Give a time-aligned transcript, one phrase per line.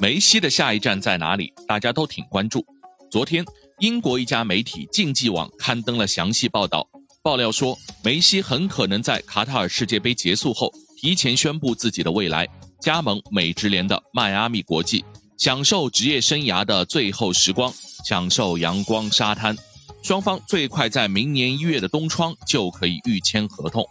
[0.00, 1.52] 梅西的下一站在哪里？
[1.68, 2.64] 大家都挺关注。
[3.10, 3.44] 昨天，
[3.80, 6.88] 英国一家媒体竞技网刊登了详细报道，
[7.22, 12.48] 爆料说梅西很可能在卡塔尔世界杯结束后提前宣布自己的未来，
[12.80, 15.04] 加盟美职联的迈阿密国际，
[15.36, 17.70] 享受职业生涯的最后时光，
[18.06, 19.54] 享受阳光沙滩。
[20.02, 23.86] 双方最快在明年一月的冬窗就可以预签合同。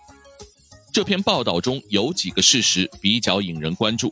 [0.91, 4.11] 这篇报道中有几个事实比较引人关注。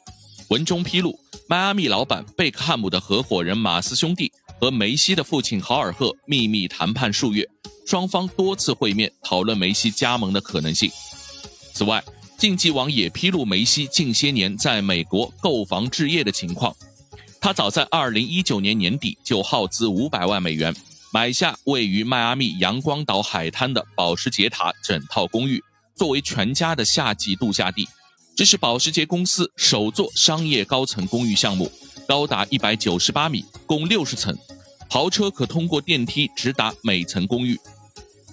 [0.49, 1.19] 文中披露，
[1.49, 4.29] 迈阿密老板贝克汉姆的合伙人马斯兄弟
[4.59, 7.47] 和梅西的父亲豪尔赫秘密谈判数月，
[7.85, 10.91] 双方多次会面讨论梅西加盟的可能性。
[11.73, 12.03] 此外，
[12.37, 16.75] 竞技网也披露梅西近些年在美国购房置业的情况。
[17.39, 20.75] 他早在2019年年底就耗资500万美元
[21.13, 25.63] 买下位于迈阿密阳光岛海滩的保时捷塔整套公寓，
[25.95, 27.87] 作为全家的夏季度假地。
[28.37, 31.71] 这是保时捷公司首座商业高层公寓项目，
[32.07, 34.37] 高达一百九十八米，共六十层，
[34.91, 37.59] 豪车可通过电梯直达每层公寓。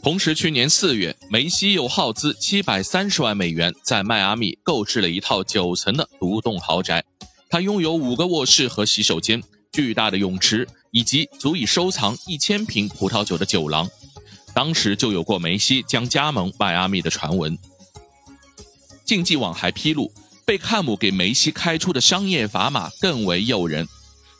[0.02, 7.02] 同时，去年四月，梅西又耗资七百三十万美元在迈阿密购置了一套九层的独栋豪宅，
[7.48, 9.42] 它拥有五个卧室和洗手间、
[9.72, 13.88] 巨大的泳池以及足以收藏一千瓶葡萄酒的酒廊。
[14.52, 17.58] 当时就有过梅西将加盟迈阿密的传闻。
[19.04, 20.10] 竞技网还披露，
[20.46, 23.86] 贝克汉姆给梅西开出的商业砝码更为诱人。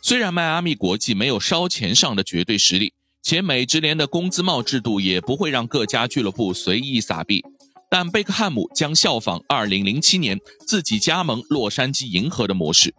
[0.03, 2.93] 虽然迈阿密国际没有烧钱上的绝对实力，
[3.23, 7.43] 且美职联的工资帽制度也不会让各家俱乐部随意撒币，
[7.91, 12.95] 但贝克汉姆将效仿2007年自己加盟洛杉矶银河的模式。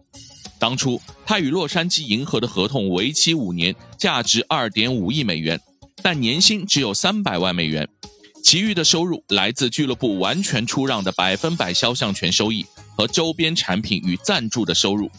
[0.57, 5.59] 当初他与洛杉矶银河的合同为期五年，价值2.5亿美元，
[6.01, 7.87] 但年薪只有300万美元。
[8.45, 12.63] 其余的收入来自俱乐部完全出让的百分百肖像权收益
[12.95, 15.09] 和周边产品与赞助的收入。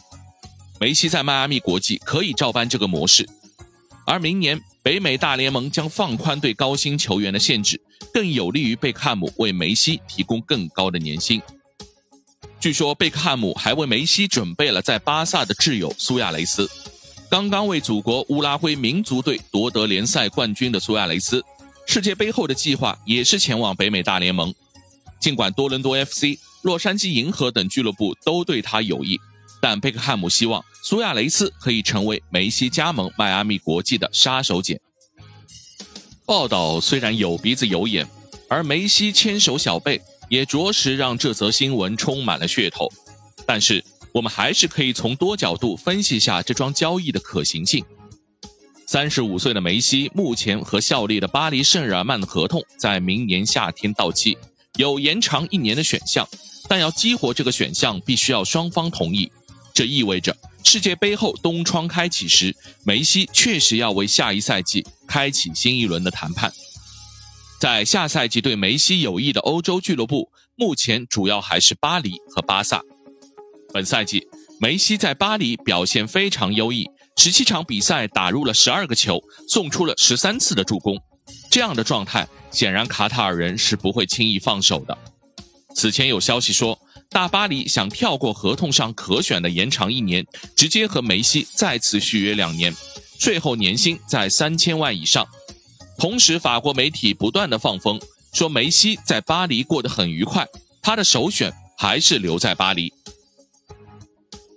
[0.79, 3.27] 梅西在迈阿密国际可以照搬这个模式，
[4.05, 7.81] 而明年北美大联盟将放宽对高薪球员的限制，
[8.13, 11.41] 更有利于贝克汉姆为梅西提供更高的年薪。
[12.61, 16.69] 据说贝克汉姆还为梅西准备了在巴萨的挚友苏亚雷斯，
[17.29, 21.43] 刚刚为祖国乌拉圭民族队夺得联赛冠军的苏亚雷斯。
[21.87, 24.53] 世界杯后的计划也是前往北美大联盟，
[25.21, 29.17] 尽管多伦多 FC、洛杉矶银河等俱乐部都对他有意，
[29.61, 34.77] 但贝克汉姆希望苏亚雷斯可以成为梅西加盟迈阿密国际的杀手锏。
[36.25, 38.05] 报道虽然有鼻子有眼，
[38.49, 42.91] 而梅西牵手小贝也着实让这则新闻充满了噱头，
[43.45, 43.81] 但是
[44.11, 47.83] 我们还是可以从多角度分析下这桩交易的可行性。
[48.87, 54.37] 三十五岁的梅西目前和效力的巴黎圣日耳曼的合同在明年夏天到期，
[54.77, 56.25] 有延长一年的选项，
[56.69, 59.29] 但要激活这个选项必须要双方同意。
[59.73, 60.33] 这意味着
[60.63, 62.55] 世界杯后冬窗开启时，
[62.85, 66.53] 梅西确实要为下一赛季开启新一轮的谈判。
[67.59, 72.81] 在下赛季对梅西有益的欧洲俱乐部，目前主要还是巴黎和巴萨。
[73.73, 74.25] 本赛季
[74.61, 76.89] 梅西在巴黎表现非常优异。
[77.17, 79.19] 十七场比赛打入了十二个球，
[79.49, 80.95] 送出了十三次的助攻，
[81.49, 84.95] 这样的状态显然卡塔尔人是不会轻易放手的。
[85.75, 86.79] 此前有消息说，
[87.09, 90.25] 大巴黎想跳过合同上可选的延长一年，
[90.55, 92.73] 直接和梅西再次续约两年，
[93.19, 95.27] 税后年薪在三千万以上。
[95.97, 97.99] 同时，法国媒体不断的放风
[98.31, 100.47] 说梅西在巴黎过得很愉快，
[100.83, 102.93] 他的首选还是留在巴黎。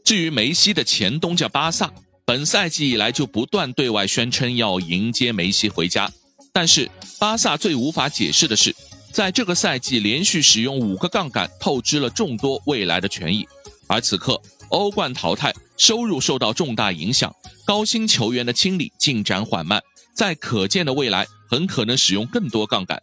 [0.05, 1.91] 至于梅西的前东家巴萨。
[2.31, 6.09] 本赛季以来就不断对外宣称要迎接梅西回家，
[6.53, 8.73] 但是巴萨最无法解释的是，
[9.11, 13.45] 在这个赛季连续使用五个杠杆透支了众多未来的权益，
[13.89, 19.83] 而此刻欧冠淘汰，收入受到重大影响，高薪球员的清理进展缓慢，
[20.15, 23.03] 在可见的未来很可能使用更多杠杆。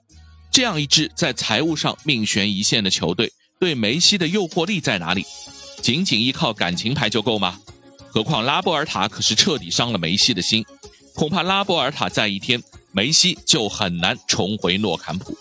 [0.49, 5.25] 这样一支在财务上命悬一线的球队，对梅西的诱惑力在哪里？
[5.81, 7.59] 仅仅依靠感情牌就够吗？
[8.17, 10.65] 何况拉波尔塔可是彻底伤了梅西的心，
[11.13, 12.59] 恐怕拉波尔塔在一天，
[12.91, 15.37] 梅西就很难重回诺坎普。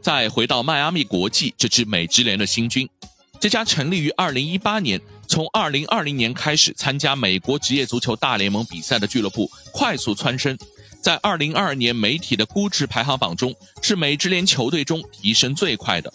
[0.00, 2.88] 再回到迈阿密国际这支美职联的新军，
[3.38, 10.56] 这家成立于2018年，从2020年开始参加美国职业足球大联盟比赛的俱乐部，快速蹿升，
[11.02, 16.10] 在2022年媒体的估值排行榜中，是美职联球队中提升最快的。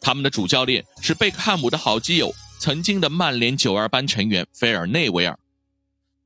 [0.00, 2.32] 他们的主教练是贝克汉姆的好基友。
[2.62, 5.36] 曾经的曼联九二班成员菲尔内维尔，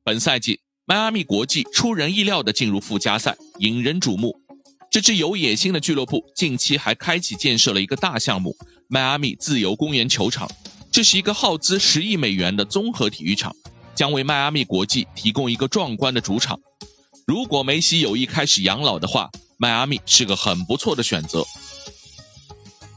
[0.04, 4.38] 本赛季迈阿密国际出人意料地进入附加赛，引人瞩目。
[4.90, 8.54] 这支有野心的俱乐部近期还开启建设了一个大项目——
[8.86, 10.46] 迈阿密自由公园球场。
[10.92, 13.56] 这是一个耗资十亿美元的综合体育场，
[13.94, 16.60] 将为迈阿密国际提供一个壮观的主场。
[17.26, 21.42] 如果梅西有意开始养老的话，迈阿密是个很不错的选择。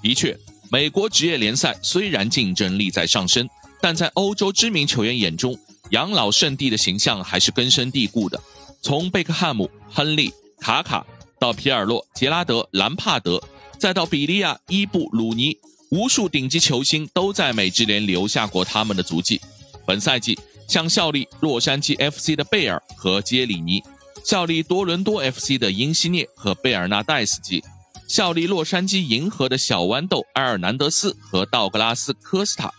[0.02, 0.38] 的确，
[0.72, 3.50] 美国职业联赛虽然竞争力在上升，
[3.82, 5.58] 但在欧洲知名球员眼中，
[5.90, 8.40] 养老圣地的形象还是根深蒂固的。
[8.82, 11.06] 从贝克汉姆、亨利、卡卡
[11.40, 13.42] 到皮尔洛、杰拉德、兰帕德，
[13.80, 15.58] 再到比利亚、伊布、鲁尼，
[15.90, 19.42] 无数顶级球星都在美职联留下过他们的足迹。
[19.88, 20.38] 本赛季，
[20.68, 23.84] 像效力洛杉矶 FC 的贝尔和杰里尼。
[24.24, 27.64] 效力多伦多 FC 的因西涅和贝尔纳代斯基，
[28.10, 32.74] 效力洛杉矶银河的小豌豆埃尔南德斯和道格拉斯科斯塔，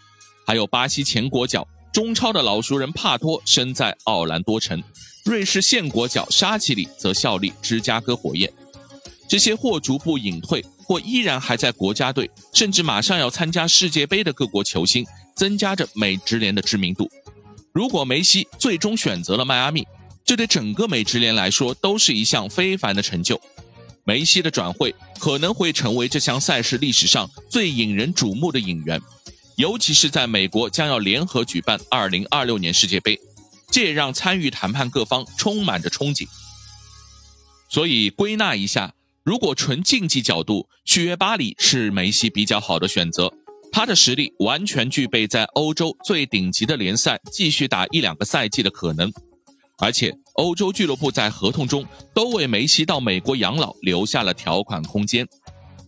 [0.45, 4.83] 还有巴西前国脚中超的老熟人帕托身在奥兰多城，
[5.25, 8.53] 瑞士现国脚沙奇里则效力芝加哥火焰。
[9.29, 15.07] 这些或逐步隐退，或依然还在国家队，甚至马上要参加世界杯的各国球星，
[15.37, 17.09] 增加着美职联的知名度。
[17.73, 19.87] 如果梅西最终选择了迈阿密，
[20.25, 23.41] 这对整个美职联来说都是一项非凡的成就。
[24.05, 29.01] 梅西的转会可能会成为这项赛事历史上最引人瞩目的引援，
[29.57, 33.19] 尤其是在美国将要联合举办2026年世界杯，
[33.71, 36.27] 这也让参与谈判各方充满着憧憬。
[37.69, 43.33] 所以归纳一下，如果纯竞技角度，续约巴黎是梅西比较好的选择，
[43.71, 49.13] 他的实力完全具备在欧洲最顶级的联赛继续打一两个赛季的可能。
[49.79, 51.85] 而且，欧洲俱乐部在合同中
[52.15, 55.29] 都为梅西到美国养老留下了条款空间，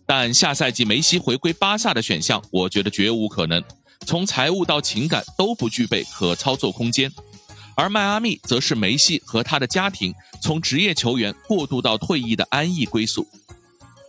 [0.05, 3.65] 但下赛季梅西回归巴萨的选项，我觉得绝无可能。
[4.07, 7.11] 从财务到情感都不具备可操作空间，
[7.75, 10.13] 而迈阿密则是梅西和他的家庭
[10.43, 13.27] 从职业球员过渡到退役的安逸归宿。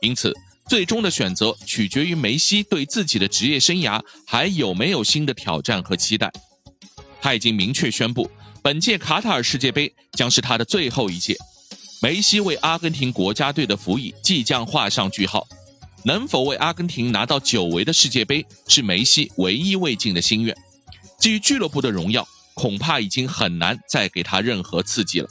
[0.01, 0.35] 因此，
[0.67, 6.29] 最终的选择取决于梅西对自己的职业生涯还有没有新的挑战和期待。
[7.21, 8.29] 他已经明确宣布。
[8.63, 11.35] 本届卡塔尔世界杯将是他的最后一届，
[12.01, 15.45] 梅西为阿根廷国家队的服役即将画上句号。
[16.05, 20.55] 能否为阿根廷拿到久违的世界杯，是梅西唯一未尽的心愿。
[21.19, 25.27] 至于俱乐部的荣耀，恐怕已经很难再给他任何刺激了。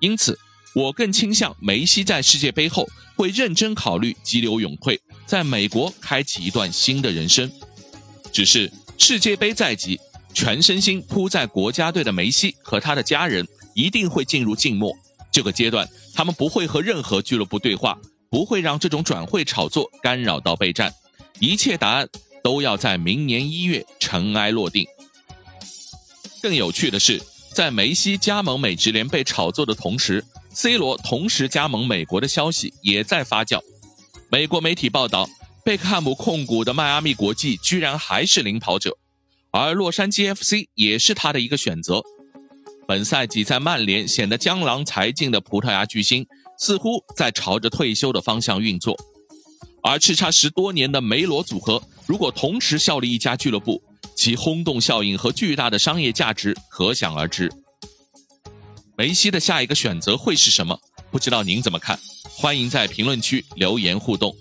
[0.00, 0.36] 因此，
[0.74, 7.48] 我更倾向梅西在世界杯后会认真考虑激流勇退，在美国开启一段新的人生。
[8.32, 10.00] 只是世界杯在即。
[10.34, 14.92] 全身心扑在国家队的梅西和他的家人一定会进入静默。
[15.30, 17.96] 这个阶段，他们不会和任何俱乐部对话，
[18.28, 20.92] 不会让这种转会炒作干扰到备战。
[21.38, 22.08] 一切答案
[22.42, 24.86] 都要在明年一月尘埃落定。
[26.42, 27.22] 更有趣的是，
[27.52, 33.60] 在梅西加盟美职联被炒作的同时，C 罗同时加盟美国的消息也在发酵。
[34.30, 35.28] 美国媒体报道，
[35.64, 38.96] 贝克汉姆控股的迈阿密国际居然还是领跑者。
[39.56, 42.02] 而洛杉矶 FC 也是他的一个选择。
[42.88, 46.26] 本赛季在曼联显得江郎才尽的葡萄牙巨星，
[46.58, 48.98] 似乎在朝着退休的方向运作。
[49.80, 53.80] 而叱咤十多年的梅罗组合，如果同时效力一家俱乐部，
[54.16, 57.48] 其轰动效应和巨大的商业价值可想而知。
[58.96, 60.76] 梅西的下一个选择会是什么？
[61.12, 61.96] 不知道您怎么看？
[62.28, 64.34] 欢迎在评论区留言互动。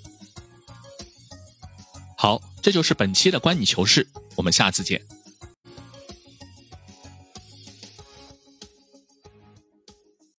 [2.18, 4.08] 好，这就是本期的观你球事。
[4.36, 5.02] 我们下次见。